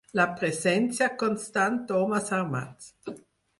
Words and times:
La 0.19 0.23
presència 0.37 1.09
constant 1.25 1.79
d'homes 1.93 2.35
armats 2.41 2.91